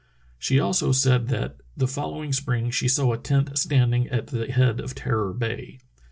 She 0.39 0.59
also 0.59 0.91
said 0.93 1.27
that 1.27 1.57
"the 1.77 1.87
following 1.87 2.33
spring 2.33 2.71
she 2.71 2.87
saw 2.87 3.13
a 3.13 3.19
tent 3.19 3.55
standing 3.59 4.09
at 4.09 4.25
the 4.25 4.51
head 4.51 4.79
of 4.79 4.95
Terror 4.95 5.31
Bay. 5.31 5.77